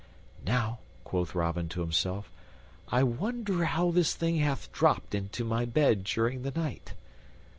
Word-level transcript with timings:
"Now," 0.47 0.79
quoth 1.03 1.35
Robin 1.35 1.69
to 1.69 1.81
himself, 1.81 2.31
"I 2.87 3.03
wonder 3.03 3.65
how 3.65 3.91
this 3.91 4.15
thing 4.15 4.37
hath 4.37 4.71
dropped 4.71 5.13
into 5.13 5.45
my 5.45 5.63
bed 5.65 6.05
during 6.05 6.41
the 6.41 6.49
night." 6.59 6.95